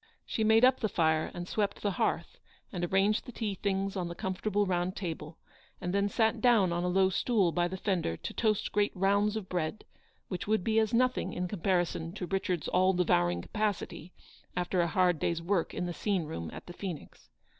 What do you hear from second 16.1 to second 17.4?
room at the Phoenix.